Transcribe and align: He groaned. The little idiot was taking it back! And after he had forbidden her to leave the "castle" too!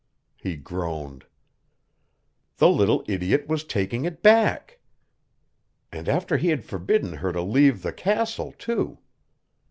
He 0.35 0.55
groaned. 0.55 1.25
The 2.57 2.69
little 2.69 3.03
idiot 3.07 3.47
was 3.47 3.63
taking 3.63 4.03
it 4.03 4.23
back! 4.23 4.79
And 5.91 6.09
after 6.09 6.37
he 6.37 6.47
had 6.49 6.65
forbidden 6.65 7.13
her 7.17 7.31
to 7.31 7.43
leave 7.43 7.83
the 7.83 7.93
"castle" 7.93 8.51
too! 8.51 8.97